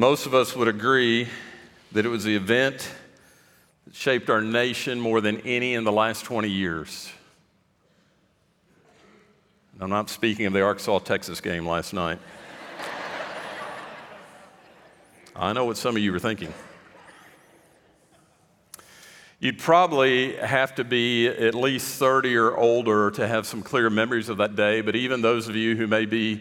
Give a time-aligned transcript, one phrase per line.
[0.00, 1.28] Most of us would agree
[1.92, 2.90] that it was the event
[3.84, 7.12] that shaped our nation more than any in the last 20 years.
[9.78, 12.18] I'm not speaking of the Arkansas Texas game last night.
[15.36, 16.54] I know what some of you were thinking.
[19.38, 24.30] You'd probably have to be at least 30 or older to have some clear memories
[24.30, 26.40] of that day, but even those of you who may be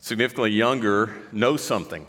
[0.00, 2.04] significantly younger know something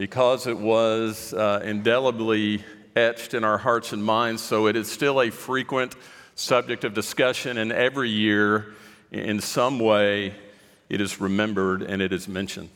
[0.00, 2.64] because it was uh, indelibly
[2.96, 5.94] etched in our hearts and minds, so it is still a frequent
[6.36, 8.72] subject of discussion, and every year,
[9.12, 10.32] in some way,
[10.88, 12.70] it is remembered and it is mentioned.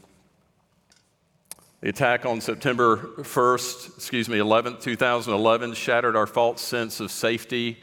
[1.80, 7.78] The attack on September 1st, excuse me, 11th, 2011, shattered our false sense of safety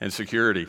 [0.00, 0.68] and security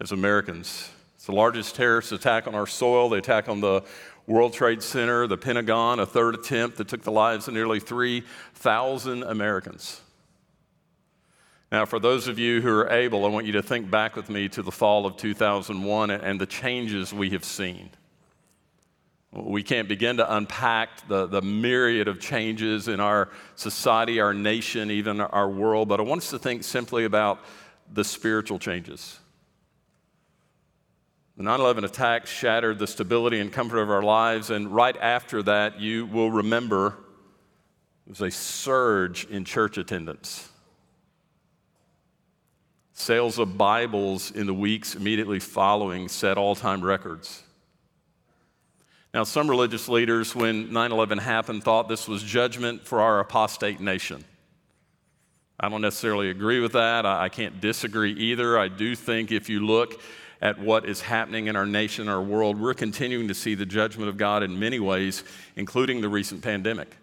[0.00, 0.90] as Americans.
[1.14, 3.84] It's the largest terrorist attack on our soil, the attack on the
[4.26, 9.22] World Trade Center, the Pentagon, a third attempt that took the lives of nearly 3,000
[9.22, 10.00] Americans.
[11.70, 14.28] Now, for those of you who are able, I want you to think back with
[14.28, 17.90] me to the fall of 2001 and the changes we have seen.
[19.32, 24.90] We can't begin to unpack the, the myriad of changes in our society, our nation,
[24.90, 27.40] even our world, but I want us to think simply about
[27.92, 29.18] the spiritual changes.
[31.36, 35.42] The 9 11 attacks shattered the stability and comfort of our lives, and right after
[35.42, 36.96] that, you will remember
[38.06, 40.48] there was a surge in church attendance.
[42.94, 47.42] Sales of Bibles in the weeks immediately following set all time records.
[49.12, 53.80] Now, some religious leaders, when 9 11 happened, thought this was judgment for our apostate
[53.80, 54.24] nation.
[55.60, 57.04] I don't necessarily agree with that.
[57.04, 58.58] I, can't disagree either.
[58.58, 60.00] I do think if you look
[60.40, 64.08] at what is happening in our nation, our world, we're continuing to see the judgment
[64.08, 65.24] of God in many ways,
[65.56, 66.96] including the recent pandemic.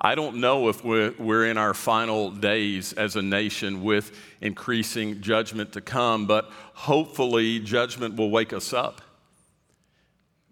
[0.00, 5.20] I don't know if we're, we're, in our final days as a nation with increasing
[5.20, 9.00] judgment to come, but hopefully, judgment will wake us up.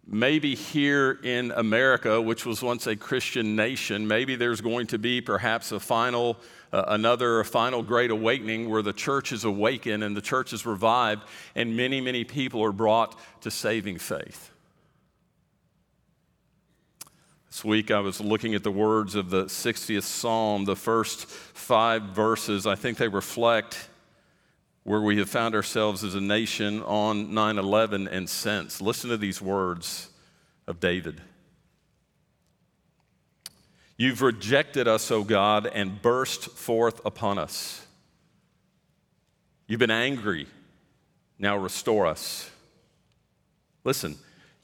[0.09, 5.21] Maybe here in America, which was once a Christian nation, maybe there's going to be
[5.21, 6.39] perhaps a final
[6.72, 11.22] uh, another final great awakening where the church is awakened and the church is revived,
[11.55, 14.50] and many, many people are brought to saving faith.
[17.49, 22.03] This week I was looking at the words of the 60th Psalm, the first five
[22.03, 22.66] verses.
[22.66, 23.89] I think they reflect
[24.87, 28.81] where we have found ourselves as a nation on 9 11 and since.
[28.81, 30.11] Listen to these words
[30.69, 31.21] of David.
[33.97, 37.85] You've rejected us, O God, and burst forth upon us.
[39.67, 40.47] You've been angry.
[41.37, 42.49] Now restore us.
[43.83, 44.17] Listen,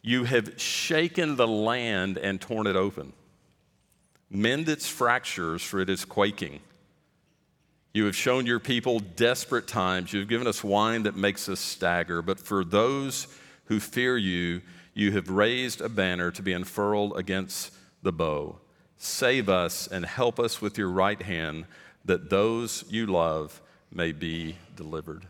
[0.02, 3.12] you have shaken the land and torn it open.
[4.30, 6.60] Mend its fractures, for it is quaking.
[7.94, 10.12] You have shown your people desperate times.
[10.12, 12.22] You have given us wine that makes us stagger.
[12.22, 13.26] But for those
[13.66, 14.62] who fear you,
[14.94, 18.58] you have raised a banner to be unfurled against the bow.
[18.96, 21.66] Save us and help us with your right hand,
[22.04, 23.60] that those you love
[23.90, 25.26] may be delivered.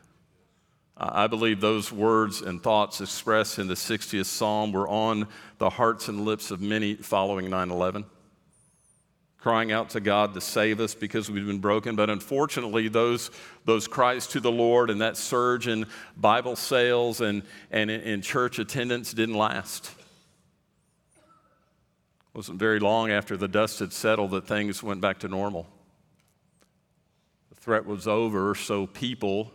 [0.97, 5.27] I believe those words and thoughts expressed in the 60th Psalm were on
[5.59, 8.05] the hearts and lips of many following 9 11,
[9.43, 11.97] crying out to God to save us because we've been broken.
[11.97, 13.33] But unfortunately, those,
[13.65, 15.87] those cries to the Lord and that surge in
[16.17, 17.43] Bible sales and,
[17.73, 19.91] and in church attendance didn't last.
[21.17, 25.67] It wasn't very long after the dust had settled that things went back to normal.
[27.49, 29.51] The threat was over, so people,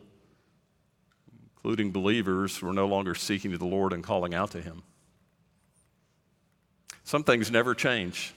[1.56, 4.84] including believers, were no longer seeking to the Lord and calling out to Him.
[7.06, 8.34] Some things never change.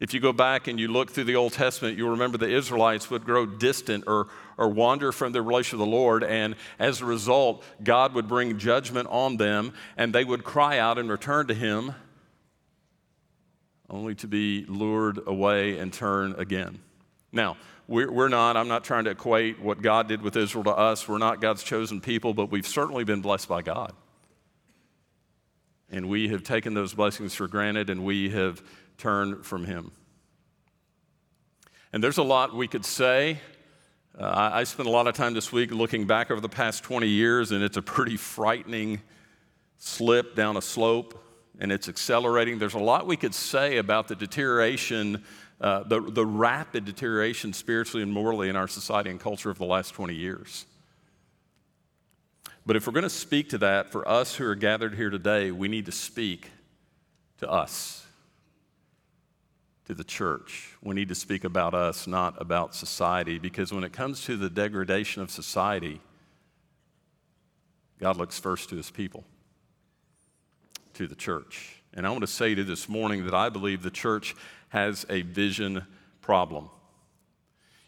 [0.00, 3.10] If you go back and you look through the Old Testament, you'll remember the Israelites
[3.10, 7.04] would grow distant or, or wander from their relation with the Lord, and as a
[7.04, 11.54] result, God would bring judgment on them, and they would cry out and return to
[11.54, 11.94] Him
[13.90, 16.78] only to be lured away and turn again.
[17.32, 17.56] Now,
[17.88, 21.08] we're, we're not, I'm not trying to equate what God did with Israel to us.
[21.08, 23.92] We're not God's chosen people, but we've certainly been blessed by God.
[25.90, 28.62] And we have taken those blessings for granted and we have
[29.00, 29.90] turned from Him.
[31.92, 33.40] And there's a lot we could say.
[34.18, 36.84] Uh, I, I spent a lot of time this week looking back over the past
[36.84, 39.00] 20 years, and it's a pretty frightening
[39.78, 41.24] slip down a slope
[41.58, 42.58] and it's accelerating.
[42.58, 45.24] There's a lot we could say about the deterioration,
[45.60, 49.66] uh, the, the rapid deterioration spiritually and morally in our society and culture of the
[49.66, 50.64] last 20 years.
[52.64, 55.50] But if we're going to speak to that, for us who are gathered here today,
[55.50, 56.50] we need to speak
[57.38, 57.99] to us,
[59.90, 60.76] to the church.
[60.84, 64.48] We need to speak about us, not about society, because when it comes to the
[64.48, 66.00] degradation of society,
[67.98, 69.24] God looks first to his people,
[70.94, 71.82] to the church.
[71.92, 74.36] And I want to say to this morning that I believe the church
[74.68, 75.84] has a vision
[76.20, 76.70] problem.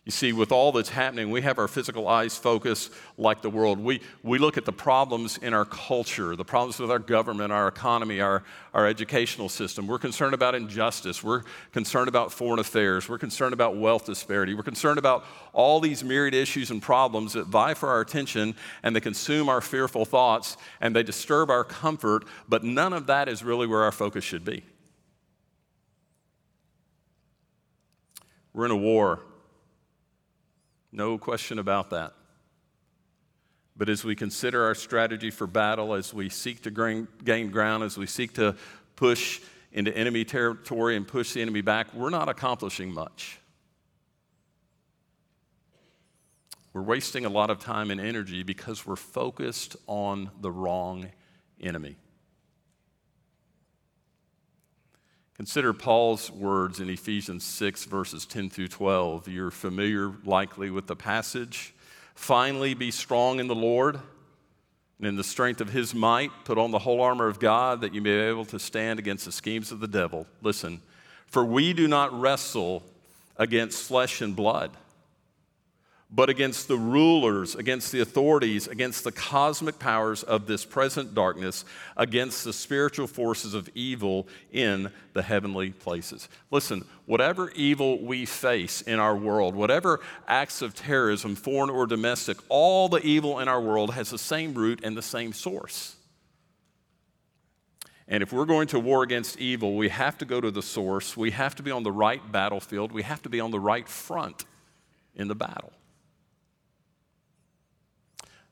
[0.04, 3.78] You see, with all that's happening, we have our physical eyes focused like the world.
[3.78, 7.68] We, we look at the problems in our culture, the problems with our government, our
[7.68, 8.42] economy, our,
[8.74, 9.86] our educational system.
[9.86, 11.22] We're concerned about injustice.
[11.22, 13.08] We're concerned about foreign affairs.
[13.08, 14.54] We're concerned about wealth disparity.
[14.54, 18.96] We're concerned about all these myriad issues and problems that vie for our attention and
[18.96, 23.44] they consume our fearful thoughts and they disturb our comfort, but none of that is
[23.44, 24.64] really where our focus should be.
[28.52, 29.20] We're in a war
[30.92, 32.12] no question about that.
[33.74, 37.96] But as we consider our strategy for battle, as we seek to gain ground, as
[37.96, 38.54] we seek to
[38.96, 39.40] push
[39.72, 43.40] into enemy territory and push the enemy back, we're not accomplishing much.
[46.74, 51.08] We're wasting a lot of time and energy because we're focused on the wrong
[51.60, 51.96] enemy.
[55.42, 59.26] Consider Paul's words in Ephesians 6, verses 10 through 12.
[59.26, 61.74] You're familiar likely with the passage.
[62.14, 63.98] Finally, be strong in the Lord
[64.98, 67.92] and in the strength of his might, put on the whole armor of God that
[67.92, 70.28] you may be able to stand against the schemes of the devil.
[70.42, 70.80] Listen,
[71.26, 72.84] for we do not wrestle
[73.36, 74.70] against flesh and blood
[76.14, 81.64] but against the rulers, against the authorities, against the cosmic powers of this present darkness,
[81.96, 86.28] against the spiritual forces of evil in the heavenly places.
[86.50, 92.36] Listen, whatever evil we face in our world, whatever acts of terrorism, foreign or domestic,
[92.50, 95.96] all the evil in our world has the same root and the same source.
[98.06, 101.16] And if we're going to war against evil, we have to go to the source.
[101.16, 102.92] We have to be on the right battlefield.
[102.92, 104.44] We have to be on the right front
[105.14, 105.72] in the battle.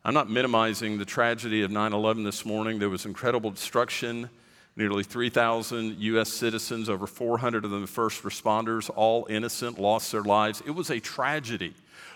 [0.03, 2.79] I'm not minimizing the tragedy of 9 11 this morning.
[2.79, 4.31] There was incredible destruction.
[4.77, 6.33] Nearly 3,000 U.S.
[6.33, 10.63] citizens, over 400 of them first responders, all innocent, lost their lives.
[10.65, 11.75] It was a tragedy.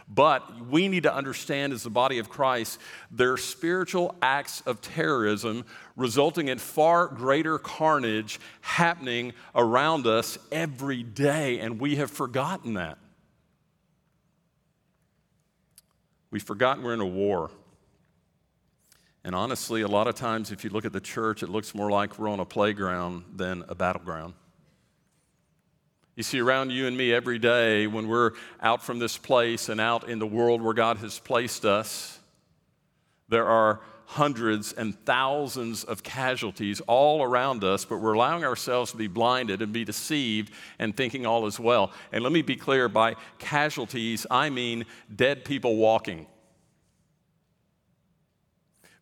[0.08, 2.78] But we need to understand, as the body of Christ,
[3.10, 5.66] there are spiritual acts of terrorism
[5.96, 12.96] resulting in far greater carnage happening around us every day, and we have forgotten that.
[16.31, 17.50] We've forgotten we're in a war.
[19.24, 21.90] And honestly, a lot of times, if you look at the church, it looks more
[21.90, 24.34] like we're on a playground than a battleground.
[26.14, 29.80] You see, around you and me every day, when we're out from this place and
[29.80, 32.20] out in the world where God has placed us,
[33.28, 38.96] there are hundreds and thousands of casualties all around us, but we're allowing ourselves to
[38.96, 41.90] be blinded and be deceived and thinking all is well.
[42.12, 44.84] And let me be clear by casualties, I mean
[45.16, 46.26] dead people walking.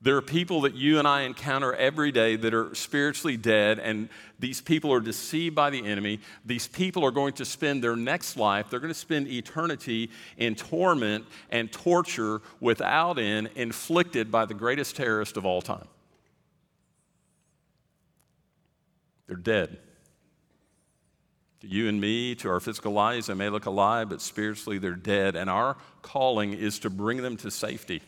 [0.03, 4.09] There are people that you and I encounter every day that are spiritually dead, and
[4.41, 6.19] these people are deceived by the enemy.
[6.45, 10.57] These people are going to spend their next life, they're going to spend eternity in
[10.57, 15.87] torment and torture without end, inflicted by the greatest terrorist of all time.
[19.29, 19.79] They're dead.
[21.61, 24.97] To you and me, to our physical lives, they may look alive, but spiritually they're
[24.97, 25.37] dead.
[25.37, 28.03] And our calling is to bring them to safety.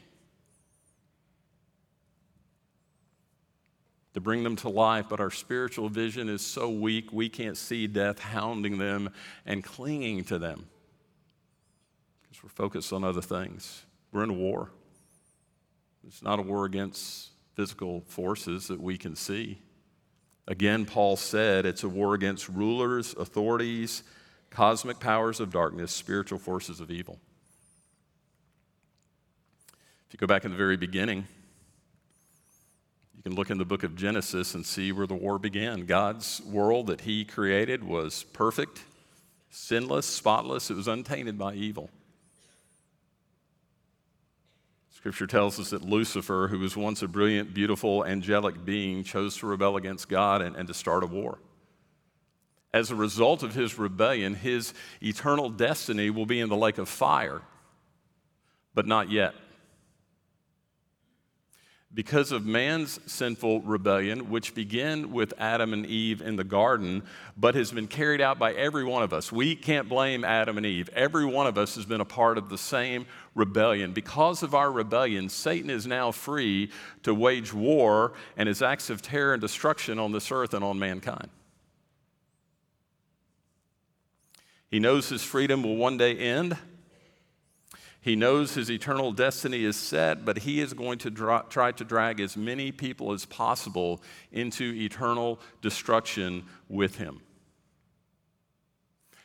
[4.14, 7.86] To bring them to life, but our spiritual vision is so weak we can't see
[7.86, 9.10] death hounding them
[9.44, 10.66] and clinging to them
[12.22, 13.84] because we're focused on other things.
[14.12, 14.70] We're in a war.
[16.06, 19.58] It's not a war against physical forces that we can see.
[20.46, 24.02] Again, Paul said it's a war against rulers, authorities,
[24.50, 27.18] cosmic powers of darkness, spiritual forces of evil.
[30.06, 31.26] If you go back in the very beginning,
[33.24, 35.86] can look in the book of Genesis and see where the war began.
[35.86, 38.82] God's world that He created was perfect,
[39.48, 41.88] sinless, spotless, it was untainted by evil.
[44.90, 49.46] Scripture tells us that Lucifer, who was once a brilliant, beautiful, angelic being, chose to
[49.46, 51.38] rebel against God and, and to start a war.
[52.74, 56.90] As a result of his rebellion, his eternal destiny will be in the lake of
[56.90, 57.40] fire,
[58.74, 59.34] but not yet
[61.94, 67.04] because of man's sinful rebellion, which began with Adam and Eve in the garden,
[67.36, 69.30] but has been carried out by every one of us.
[69.30, 70.90] We can't blame Adam and Eve.
[70.94, 73.92] Every one of us has been a part of the same rebellion.
[73.92, 76.70] Because of our rebellion, Satan is now free
[77.04, 80.78] to wage war and his acts of terror and destruction on this earth and on
[80.78, 81.28] mankind.
[84.68, 86.56] He knows his freedom will one day end
[88.04, 91.84] he knows his eternal destiny is set, but he is going to dra- try to
[91.84, 97.22] drag as many people as possible into eternal destruction with him.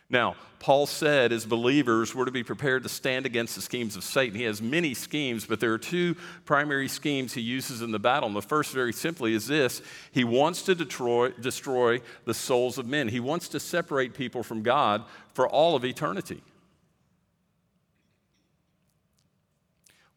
[0.10, 4.04] Now, Paul said as believers, we're to be prepared to stand against the schemes of
[4.06, 4.38] Satan.
[4.38, 8.28] He has many schemes, but there are two primary schemes he uses in the battle.
[8.28, 9.82] And the first, very simply, is this
[10.14, 14.64] He wants to destroy, destroy the souls of men, He wants to separate people from
[14.64, 16.42] God for all of eternity.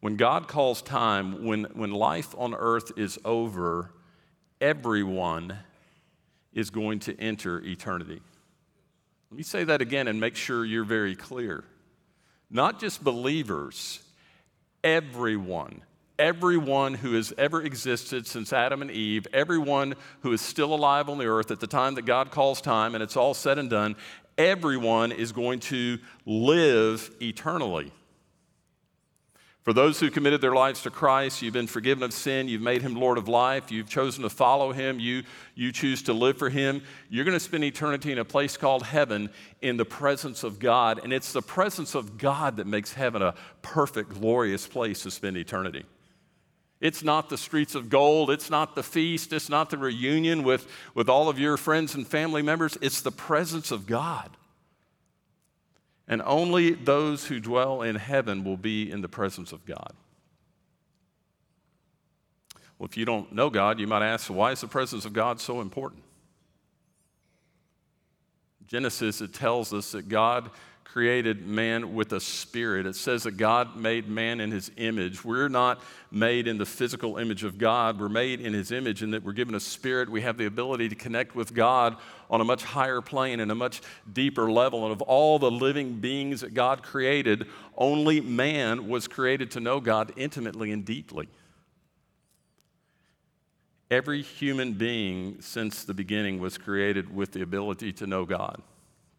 [0.03, 3.93] When God calls time, when, when life on earth is over,
[4.59, 5.57] everyone
[6.51, 8.19] is going to enter eternity.
[9.31, 11.63] Let me say that again and make sure you're very clear.
[12.51, 14.01] Not just believers,
[14.83, 15.83] everyone.
[16.19, 21.17] Everyone who has ever existed since Adam and Eve, everyone who is still alive on
[21.17, 23.95] the earth at the time that God calls time and it's all said and done,
[24.37, 27.93] everyone is going to live eternally.
[29.63, 32.81] For those who committed their lives to Christ, you've been forgiven of sin, you've made
[32.81, 35.23] him Lord of life, you've chosen to follow him, you,
[35.55, 36.83] you choose to live for him.
[37.09, 39.29] You're going to spend eternity in a place called heaven
[39.61, 40.99] in the presence of God.
[41.01, 45.37] And it's the presence of God that makes heaven a perfect, glorious place to spend
[45.37, 45.85] eternity.
[46.81, 50.67] It's not the streets of gold, it's not the feast, it's not the reunion with,
[50.93, 54.29] with all of your friends and family members, it's the presence of God.
[56.07, 59.93] And only those who dwell in heaven will be in the presence of God.
[62.77, 65.39] Well, if you don't know God, you might ask, why is the presence of God
[65.39, 66.03] so important?
[68.67, 70.49] Genesis, it tells us that God
[70.93, 72.85] created man with a spirit.
[72.85, 75.25] It says that God made man in his image.
[75.25, 75.81] We're not
[76.11, 79.33] made in the physical image of God, we're made in his image, and that we're
[79.33, 80.07] given a spirit.
[80.07, 81.97] We have the ability to connect with God
[82.29, 83.81] on a much higher plane and a much
[84.13, 84.83] deeper level.
[84.83, 89.79] And of all the living beings that God created, only man was created to know
[89.79, 91.27] God intimately and deeply.
[93.89, 98.61] Every human being since the beginning was created with the ability to know God.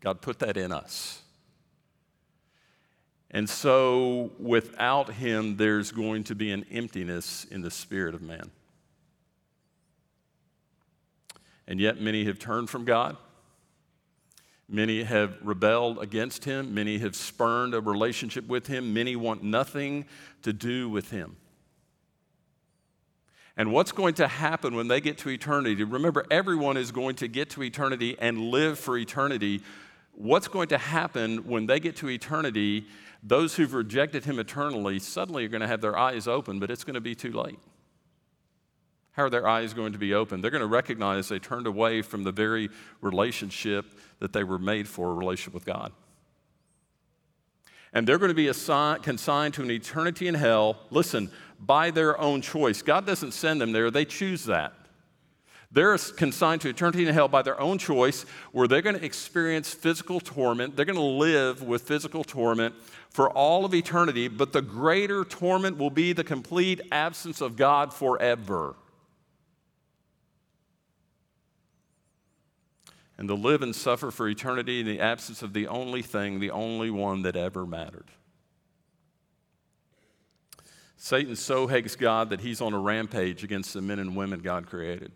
[0.00, 1.23] God put that in us.
[3.34, 8.52] And so, without him, there's going to be an emptiness in the spirit of man.
[11.66, 13.16] And yet, many have turned from God.
[14.68, 16.74] Many have rebelled against him.
[16.74, 18.94] Many have spurned a relationship with him.
[18.94, 20.04] Many want nothing
[20.42, 21.36] to do with him.
[23.56, 25.82] And what's going to happen when they get to eternity?
[25.82, 29.60] Remember, everyone is going to get to eternity and live for eternity.
[30.12, 32.86] What's going to happen when they get to eternity
[33.24, 36.84] those who've rejected him eternally suddenly are going to have their eyes open, but it's
[36.84, 37.58] going to be too late.
[39.12, 40.40] How are their eyes going to be open?
[40.40, 42.68] They're going to recognize they turned away from the very
[43.00, 43.86] relationship
[44.18, 45.92] that they were made for a relationship with God.
[47.94, 48.46] And they're going to be
[49.02, 52.82] consigned to an eternity in hell, listen, by their own choice.
[52.82, 54.74] God doesn't send them there, they choose that.
[55.74, 59.74] They're consigned to eternity in hell by their own choice, where they're going to experience
[59.74, 60.76] physical torment.
[60.76, 62.76] They're going to live with physical torment
[63.10, 67.92] for all of eternity, but the greater torment will be the complete absence of God
[67.92, 68.76] forever.
[73.18, 76.52] And to live and suffer for eternity in the absence of the only thing, the
[76.52, 78.12] only one that ever mattered.
[80.96, 84.68] Satan so hates God that he's on a rampage against the men and women God
[84.68, 85.10] created.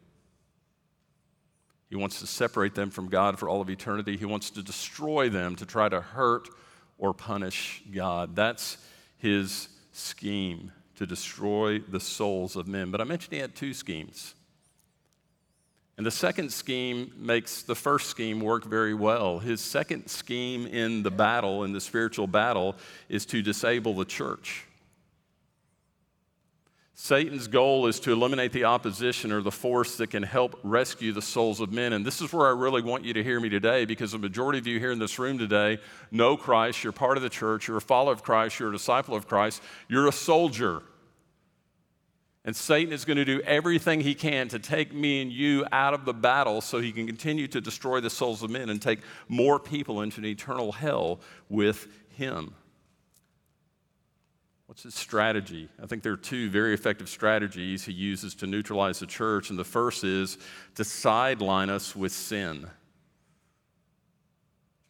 [1.89, 4.17] He wants to separate them from God for all of eternity.
[4.17, 6.49] He wants to destroy them to try to hurt
[6.99, 8.37] or punish God.
[8.37, 8.77] That's
[9.17, 12.91] his scheme to destroy the souls of men.
[12.91, 14.35] But I mentioned he had two schemes.
[15.97, 19.41] And the second scheme makes the first scheme work very well.
[19.41, 22.77] His second scheme in the battle, in the spiritual battle,
[23.09, 24.68] is to disable the church.
[27.01, 31.23] Satan's goal is to eliminate the opposition or the force that can help rescue the
[31.23, 31.93] souls of men.
[31.93, 34.59] And this is where I really want you to hear me today because the majority
[34.59, 35.79] of you here in this room today
[36.11, 36.83] know Christ.
[36.83, 37.69] You're part of the church.
[37.69, 38.59] You're a follower of Christ.
[38.59, 39.63] You're a disciple of Christ.
[39.87, 40.83] You're a soldier.
[42.45, 45.95] And Satan is going to do everything he can to take me and you out
[45.95, 49.03] of the battle so he can continue to destroy the souls of men and take
[49.29, 52.55] more people into an eternal hell with him.
[54.69, 55.71] What's his strategy?
[55.83, 59.49] I think there are two very effective strategies he uses to neutralize the church.
[59.49, 60.37] And the first is
[60.75, 62.69] to sideline us with sin.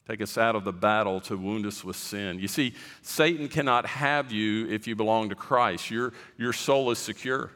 [0.08, 2.40] Take us out of the battle to wound us with sin.
[2.40, 5.92] You see, Satan cannot have you if you belong to Christ.
[5.92, 7.52] Your, your soul is secure.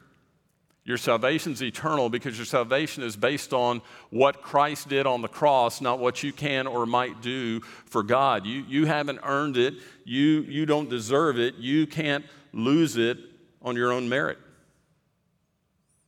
[0.85, 5.29] Your salvation is eternal because your salvation is based on what Christ did on the
[5.29, 8.45] cross, not what you can or might do for God.
[8.45, 13.17] You, you haven't earned it, you, you don't deserve it, you can't lose it
[13.61, 14.37] on your own merit.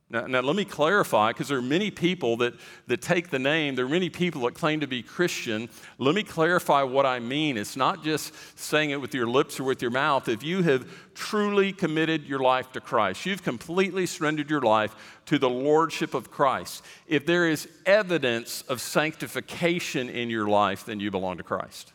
[0.07, 2.53] Now, now, let me clarify because there are many people that,
[2.85, 5.67] that take the name, there are many people that claim to be Christian.
[5.97, 7.57] Let me clarify what I mean.
[7.57, 10.29] It's not just saying it with your lips or with your mouth.
[10.29, 14.95] If you have truly committed your life to Christ, you've completely surrendered your life
[15.25, 20.99] to the Lordship of Christ, if there is evidence of sanctification in your life, then
[20.99, 21.93] you belong to Christ.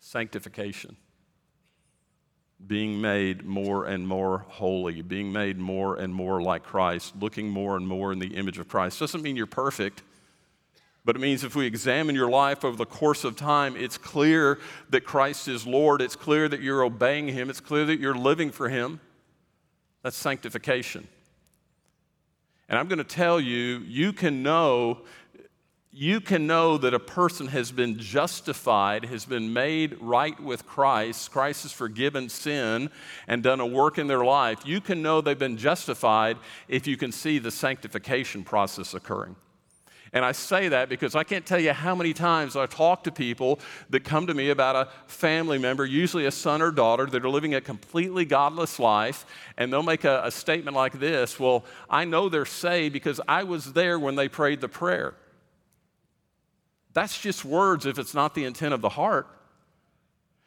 [0.00, 0.96] Sanctification
[2.66, 7.76] being made more and more holy, being made more and more like Christ, looking more
[7.76, 9.00] and more in the image of Christ.
[9.00, 10.02] Doesn't mean you're perfect,
[11.04, 14.58] but it means if we examine your life over the course of time, it's clear
[14.90, 16.00] that Christ is Lord.
[16.00, 17.50] It's clear that you're obeying Him.
[17.50, 19.00] It's clear that you're living for Him.
[20.02, 21.06] That's sanctification.
[22.68, 25.00] And I'm going to tell you, you can know
[25.96, 31.30] you can know that a person has been justified, has been made right with Christ,
[31.30, 32.90] Christ has forgiven sin
[33.28, 34.66] and done a work in their life.
[34.66, 36.36] You can know they've been justified
[36.66, 39.36] if you can see the sanctification process occurring.
[40.12, 43.12] And I say that because I can't tell you how many times I talk to
[43.12, 43.60] people
[43.90, 47.30] that come to me about a family member, usually a son or daughter, that are
[47.30, 52.04] living a completely godless life, and they'll make a, a statement like this Well, I
[52.04, 55.14] know they're saved because I was there when they prayed the prayer.
[56.94, 59.28] That's just words if it's not the intent of the heart.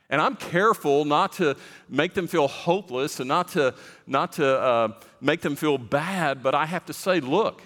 [0.10, 1.58] And I'm careful not to
[1.90, 3.76] make them feel hopeless and not to,
[4.08, 4.88] not to uh,
[5.20, 7.62] make them feel bad, but I have to say, look,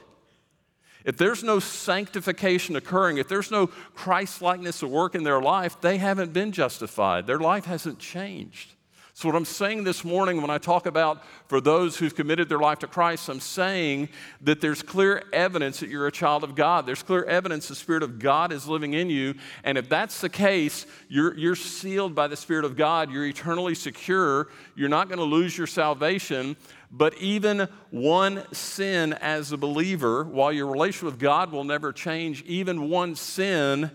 [1.05, 5.79] if there's no sanctification occurring, if there's no Christ likeness at work in their life,
[5.81, 7.27] they haven't been justified.
[7.27, 8.74] Their life hasn't changed.
[9.22, 12.57] So, what I'm saying this morning when I talk about for those who've committed their
[12.57, 14.10] life to Christ, I'm saying
[14.42, 16.88] that there's clear evidence that you're a child of God.
[16.88, 19.36] There's clear evidence the Spirit of God is living in you.
[19.64, 23.12] And if that's the case, you're, you're sealed by the Spirit of God.
[23.12, 24.48] You're eternally secure.
[24.75, 26.57] You're not going to lose your salvation.
[26.90, 32.42] But even one sin as a believer, while your relation with God will never change,
[32.48, 33.92] even one sin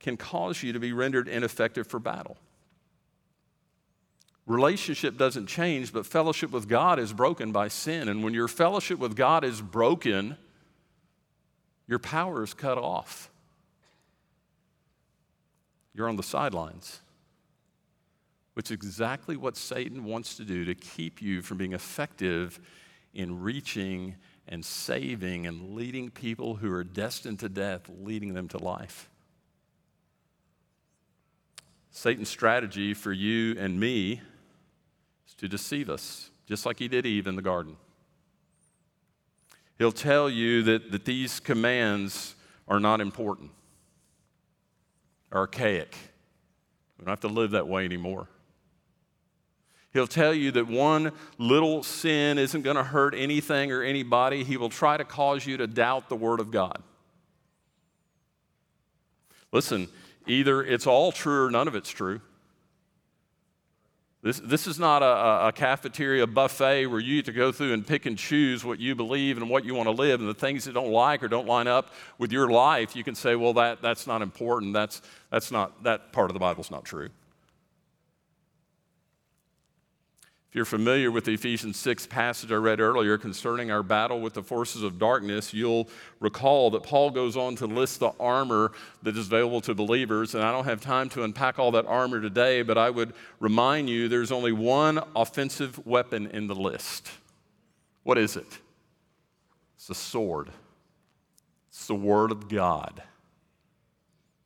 [0.00, 2.38] can cause you to be rendered ineffective for battle.
[4.46, 8.08] Relationship doesn't change, but fellowship with God is broken by sin.
[8.08, 10.36] And when your fellowship with God is broken,
[11.86, 13.30] your power is cut off.
[15.94, 17.00] You're on the sidelines,
[18.54, 22.58] which is exactly what Satan wants to do to keep you from being effective
[23.14, 24.16] in reaching
[24.48, 29.08] and saving and leading people who are destined to death, leading them to life.
[31.90, 34.22] Satan's strategy for you and me
[35.38, 37.76] to deceive us, just like he did Eve in the garden.
[39.78, 42.34] He'll tell you that, that these commands
[42.68, 43.50] are not important,
[45.32, 45.96] archaic.
[46.98, 48.28] We don't have to live that way anymore.
[49.92, 54.42] He'll tell you that one little sin isn't going to hurt anything or anybody.
[54.42, 56.82] He will try to cause you to doubt the Word of God.
[59.52, 59.88] Listen,
[60.26, 62.22] either it's all true or none of it's true.
[64.22, 67.84] This, this is not a, a, cafeteria buffet where you get to go through and
[67.84, 70.64] pick and choose what you believe and what you want to live, and the things
[70.66, 73.82] that don't like or don't line up with your life, you can say, well, that,
[73.82, 74.74] that's not important.
[74.74, 77.08] That's, that's not, that part of the Bible's not true.
[80.52, 84.34] If you're familiar with the Ephesians 6 passage I read earlier concerning our battle with
[84.34, 85.88] the forces of darkness, you'll
[86.20, 90.34] recall that Paul goes on to list the armor that is available to believers.
[90.34, 93.88] And I don't have time to unpack all that armor today, but I would remind
[93.88, 97.10] you there's only one offensive weapon in the list.
[98.02, 98.58] What is it?
[99.76, 100.50] It's the sword,
[101.70, 103.02] it's the Word of God.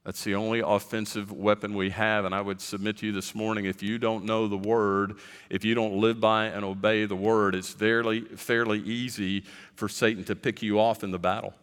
[0.07, 2.25] That's the only offensive weapon we have.
[2.25, 5.17] And I would submit to you this morning if you don't know the word,
[5.51, 9.43] if you don't live by and obey the word, it's fairly, fairly easy
[9.75, 11.55] for Satan to pick you off in the battle.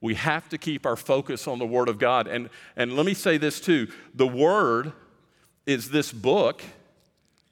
[0.00, 2.26] We have to keep our focus on the word of God.
[2.26, 4.94] And, and let me say this too the word
[5.66, 6.62] is this book.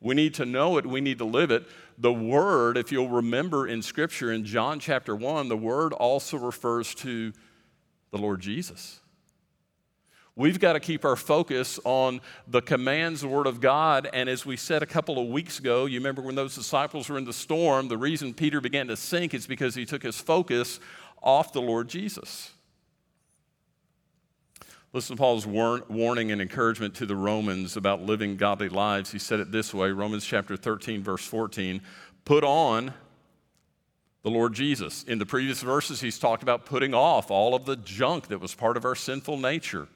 [0.00, 1.66] We need to know it, we need to live it.
[1.98, 6.94] The word, if you'll remember in Scripture in John chapter 1, the word also refers
[6.94, 7.34] to
[8.12, 9.00] the Lord Jesus.
[10.38, 14.08] We've got to keep our focus on the commands, the Word of God.
[14.12, 17.18] And as we said a couple of weeks ago, you remember when those disciples were
[17.18, 20.78] in the storm, the reason Peter began to sink is because he took his focus
[21.20, 22.52] off the Lord Jesus.
[24.92, 29.10] Listen to Paul's war- warning and encouragement to the Romans about living godly lives.
[29.10, 31.82] He said it this way Romans chapter 13, verse 14
[32.24, 32.94] Put on
[34.22, 35.02] the Lord Jesus.
[35.02, 38.54] In the previous verses, he's talked about putting off all of the junk that was
[38.54, 39.88] part of our sinful nature,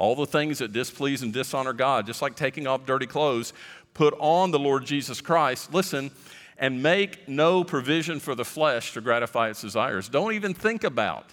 [0.00, 3.52] all the things that displease and dishonor God, just like taking off dirty clothes.
[3.92, 5.74] Put on the Lord Jesus Christ.
[5.74, 6.10] Listen,
[6.56, 10.08] and make no provision for the flesh to gratify its desires.
[10.08, 11.26] Don't even think about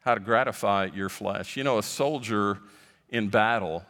[0.00, 1.56] how to gratify your flesh.
[1.56, 2.58] You know, a soldier
[3.08, 3.82] in battle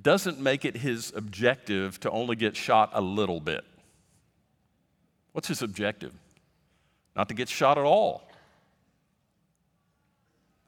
[0.00, 3.64] doesn't make it his objective to only get shot a little bit.
[5.32, 6.14] What's his objective?
[7.14, 8.29] Not to get shot at all.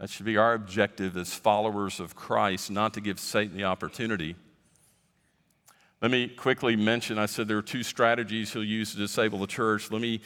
[0.03, 4.35] That should be our objective as followers of Christ, not to give Satan the opportunity.
[6.01, 9.47] Let me quickly mention I said there are two strategies he'll use to disable the
[9.47, 9.93] church.
[9.93, 10.21] Let me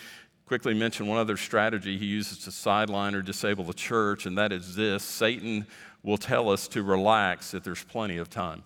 [0.46, 4.50] quickly mention one other strategy he uses to sideline or disable the church, and that
[4.50, 5.66] is this Satan
[6.02, 8.62] will tell us to relax if there's plenty of time.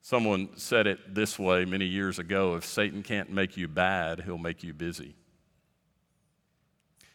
[0.00, 4.38] Someone said it this way many years ago if Satan can't make you bad, he'll
[4.38, 5.16] make you busy.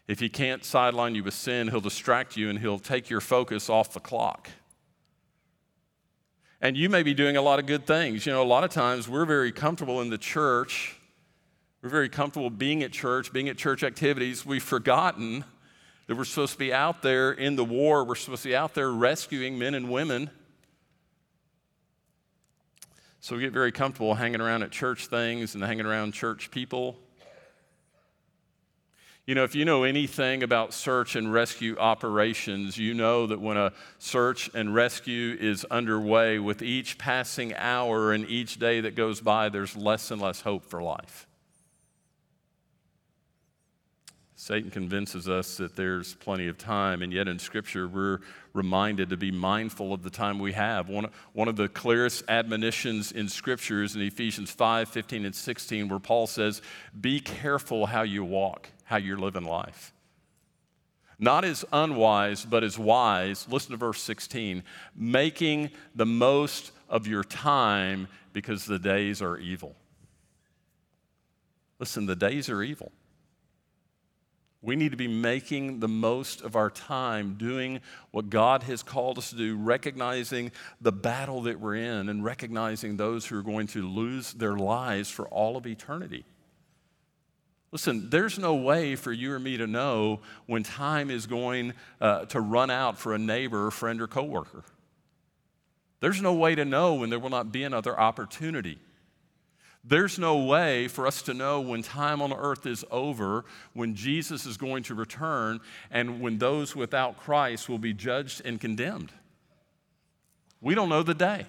[0.09, 3.69] If he can't sideline you with sin, he'll distract you and he'll take your focus
[3.69, 4.49] off the clock.
[6.59, 8.25] And you may be doing a lot of good things.
[8.25, 10.95] You know, a lot of times we're very comfortable in the church.
[11.83, 14.43] We're very comfortable being at church, being at church activities.
[14.43, 15.45] We've forgotten
[16.07, 18.03] that we're supposed to be out there in the war.
[18.03, 20.31] We're supposed to be out there rescuing men and women.
[23.19, 26.97] So we get very comfortable hanging around at church things and hanging around church people.
[29.29, 33.57] You know, if you know anything about search and rescue operations, you know that when
[33.57, 39.21] a search and rescue is underway, with each passing hour and each day that goes
[39.21, 41.28] by, there's less and less hope for life.
[44.41, 48.19] Satan convinces us that there's plenty of time, and yet in Scripture, we're
[48.53, 50.87] reminded to be mindful of the time we have.
[50.87, 55.89] One, one of the clearest admonitions in Scripture is in Ephesians 5 15 and 16,
[55.89, 56.61] where Paul says,
[57.01, 59.91] Be careful how you walk, how you're living life.
[61.19, 63.45] Not as unwise, but as wise.
[63.49, 64.63] Listen to verse 16
[64.95, 69.75] making the most of your time because the days are evil.
[71.77, 72.93] Listen, the days are evil.
[74.61, 77.79] We need to be making the most of our time doing
[78.11, 82.97] what God has called us to do, recognizing the battle that we're in and recognizing
[82.97, 86.25] those who are going to lose their lives for all of eternity.
[87.71, 92.25] Listen, there's no way for you or me to know when time is going uh,
[92.25, 94.63] to run out for a neighbor, friend, or coworker.
[96.01, 98.79] There's no way to know when there will not be another opportunity.
[99.83, 104.45] There's no way for us to know when time on earth is over, when Jesus
[104.45, 109.11] is going to return, and when those without Christ will be judged and condemned.
[110.61, 111.45] We don't know the day.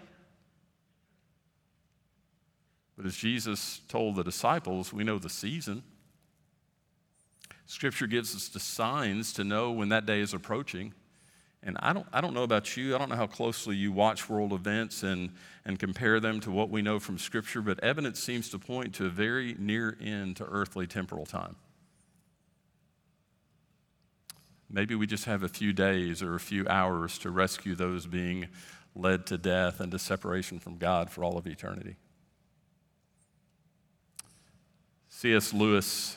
[2.96, 5.82] But as Jesus told the disciples, we know the season.
[7.66, 10.92] Scripture gives us the signs to know when that day is approaching.
[11.62, 12.94] And I don't, I don't know about you.
[12.94, 15.30] I don't know how closely you watch world events and,
[15.66, 19.06] and compare them to what we know from Scripture, but evidence seems to point to
[19.06, 21.56] a very near end to earthly temporal time.
[24.70, 28.48] Maybe we just have a few days or a few hours to rescue those being
[28.94, 31.96] led to death and to separation from God for all of eternity.
[35.08, 35.52] C.S.
[35.52, 36.16] Lewis,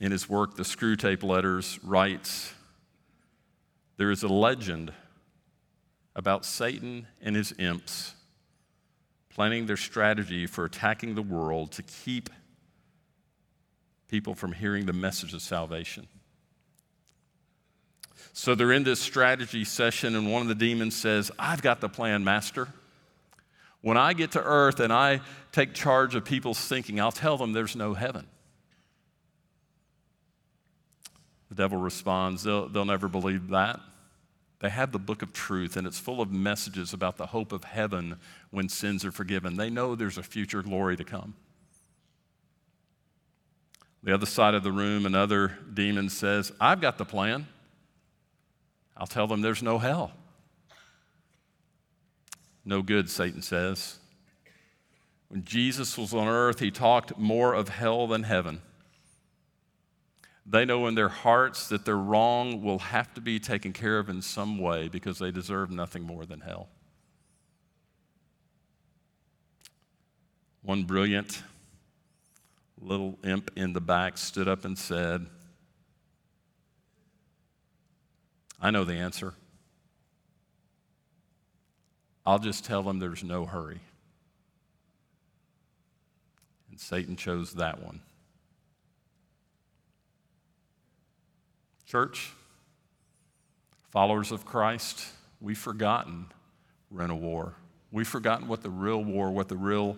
[0.00, 2.54] in his work, The Screwtape Letters, writes,
[4.00, 4.90] there is a legend
[6.16, 8.14] about Satan and his imps
[9.28, 12.30] planning their strategy for attacking the world to keep
[14.08, 16.08] people from hearing the message of salvation.
[18.32, 21.90] So they're in this strategy session, and one of the demons says, I've got the
[21.90, 22.68] plan, Master.
[23.82, 25.20] When I get to earth and I
[25.52, 28.26] take charge of people's thinking, I'll tell them there's no heaven.
[31.50, 33.80] The devil responds, They'll, they'll never believe that.
[34.60, 37.64] They have the book of truth, and it's full of messages about the hope of
[37.64, 38.18] heaven
[38.50, 39.56] when sins are forgiven.
[39.56, 41.34] They know there's a future glory to come.
[44.02, 47.46] The other side of the room, another demon says, I've got the plan.
[48.96, 50.12] I'll tell them there's no hell.
[52.64, 53.98] No good, Satan says.
[55.28, 58.60] When Jesus was on earth, he talked more of hell than heaven.
[60.50, 64.08] They know in their hearts that their wrong will have to be taken care of
[64.08, 66.68] in some way because they deserve nothing more than hell.
[70.62, 71.44] One brilliant
[72.80, 75.24] little imp in the back stood up and said,
[78.60, 79.34] I know the answer.
[82.26, 83.80] I'll just tell them there's no hurry.
[86.70, 88.00] And Satan chose that one.
[91.90, 92.30] Church,
[93.88, 95.06] followers of Christ,
[95.40, 96.26] we've forgotten
[96.88, 97.54] we're in a war.
[97.90, 99.96] We've forgotten what the real war, what the real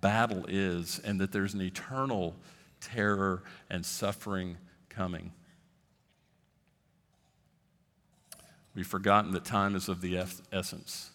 [0.00, 2.36] battle is, and that there's an eternal
[2.80, 5.32] terror and suffering coming.
[8.76, 11.10] We've forgotten that time is of the essence.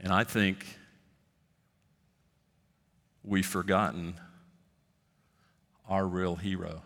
[0.00, 0.66] And I think
[3.22, 4.14] we've forgotten
[5.88, 6.82] our real hero.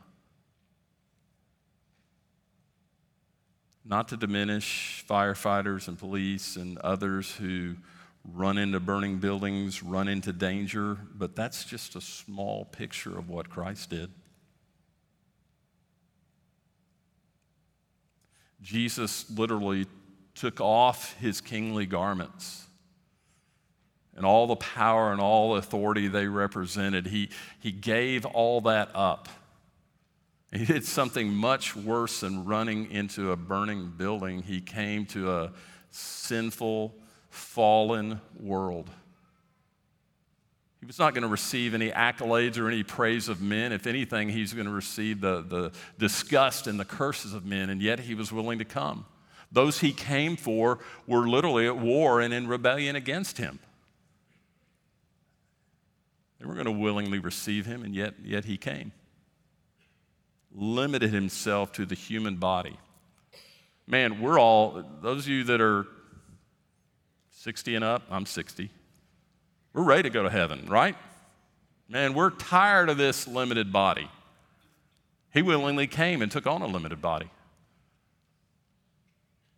[3.84, 7.76] Not to diminish firefighters and police and others who
[8.34, 13.48] run into burning buildings, run into danger, but that's just a small picture of what
[13.48, 14.10] Christ did.
[18.60, 19.86] Jesus literally
[20.34, 22.67] took off his kingly garments
[24.18, 27.06] and all the power and all the authority they represented.
[27.06, 29.28] He, he gave all that up.
[30.52, 34.42] He did something much worse than running into a burning building.
[34.42, 35.52] He came to a
[35.90, 36.94] sinful,
[37.30, 38.90] fallen world.
[40.80, 43.72] He was not going to receive any accolades or any praise of men.
[43.72, 47.82] If anything, he's going to receive the, the disgust and the curses of men, and
[47.82, 49.04] yet he was willing to come.
[49.50, 53.58] Those he came for were literally at war and in rebellion against him.
[56.38, 58.92] They weren't going to willingly receive him, and yet, yet he came.
[60.52, 62.78] Limited himself to the human body.
[63.86, 65.86] Man, we're all, those of you that are
[67.30, 68.70] 60 and up, I'm 60.
[69.72, 70.96] We're ready to go to heaven, right?
[71.88, 74.10] Man, we're tired of this limited body.
[75.32, 77.30] He willingly came and took on a limited body.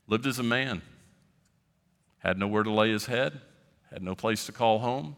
[0.07, 0.83] Lived as a man,
[2.19, 3.41] had nowhere to lay his head,
[3.91, 5.17] had no place to call home,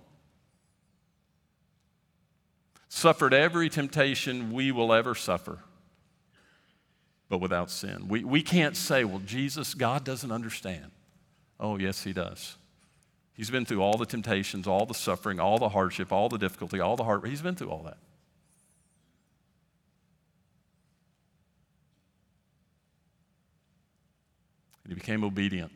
[2.94, 5.60] suffered every temptation we will ever suffer,
[7.30, 8.06] but without sin.
[8.06, 10.90] We, we can't say, well, Jesus, God doesn't understand.
[11.58, 12.56] Oh, yes, He does.
[13.32, 16.80] He's been through all the temptations, all the suffering, all the hardship, all the difficulty,
[16.80, 17.26] all the heart.
[17.26, 17.96] He's been through all that.
[24.84, 25.72] And he became obedient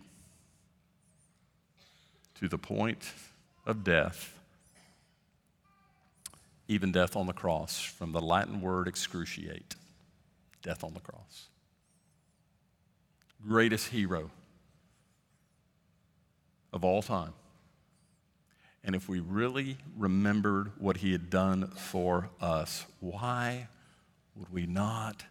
[2.41, 3.11] to the point
[3.65, 4.36] of death
[6.69, 9.77] even death on the cross, from the Latin word excruciate,
[10.63, 11.49] death on the cross.
[13.47, 14.31] Greatest hero
[16.73, 17.33] of all time.
[18.83, 23.69] And if we really remembered what he had done for us, why
[24.35, 25.25] would we not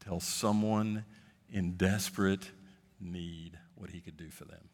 [0.00, 1.04] tell someone
[1.50, 2.50] in desperate
[3.00, 4.68] need what he could do for them?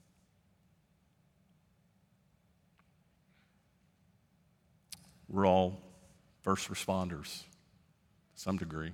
[5.29, 5.81] We're all
[6.43, 7.43] first responders,
[8.35, 8.93] to some degree.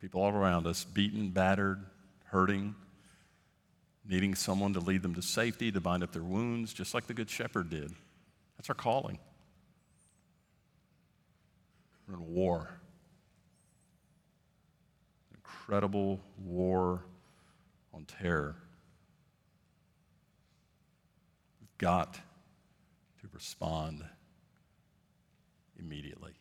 [0.00, 1.84] People all around us, beaten, battered,
[2.26, 2.74] hurting,
[4.08, 7.14] needing someone to lead them to safety, to bind up their wounds, just like the
[7.14, 7.92] Good Shepherd did.
[8.56, 9.18] That's our calling.
[12.06, 12.68] We're in a war.
[15.34, 17.02] Incredible war
[17.92, 18.54] on terror.
[21.60, 24.04] We've got to respond
[25.78, 26.34] immediately.